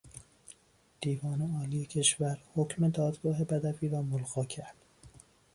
دیوان 1.01 1.41
عالی 1.55 1.85
کشور 1.85 2.37
حکم 2.55 2.89
دادگاه 2.89 3.43
بدوی 3.43 3.89
را 3.89 4.01
ملغی 4.01 4.45
کرد. 4.45 4.75